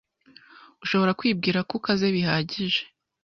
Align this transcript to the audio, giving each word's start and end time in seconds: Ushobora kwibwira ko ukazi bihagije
Ushobora 0.83 1.17
kwibwira 1.19 1.59
ko 1.67 1.71
ukazi 1.79 2.05
bihagije 2.15 2.81